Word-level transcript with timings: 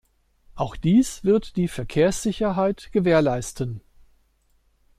Auch 0.55 0.75
dies 0.75 1.23
wird 1.23 1.57
die 1.57 1.67
Verkehrssicherheit 1.67 2.91
gewährleisten. 2.91 3.81